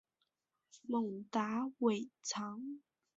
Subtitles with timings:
[0.81, 2.79] 蒙达韦藏。